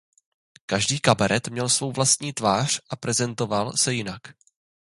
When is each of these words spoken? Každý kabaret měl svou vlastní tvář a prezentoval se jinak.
Každý 0.65 0.99
kabaret 0.99 1.47
měl 1.47 1.69
svou 1.69 1.91
vlastní 1.91 2.33
tvář 2.33 2.79
a 2.89 2.95
prezentoval 2.95 3.73
se 3.77 3.93
jinak. 3.93 4.21